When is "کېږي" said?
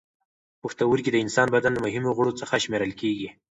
3.01-3.29